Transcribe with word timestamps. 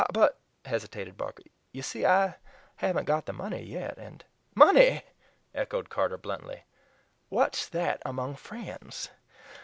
"But," 0.11 0.39
hesitated 0.65 1.15
Barker, 1.15 1.43
"you 1.71 1.83
see 1.83 2.07
I 2.07 2.33
haven't 2.77 3.05
got 3.05 3.27
the 3.27 3.33
money 3.33 3.61
yet, 3.61 3.99
and" 3.99 4.25
"Money!" 4.55 5.03
echoed 5.53 5.91
Carter 5.91 6.17
bluntly, 6.17 6.63
"what's 7.29 7.69
that 7.69 8.01
among 8.03 8.37
friends? 8.37 9.11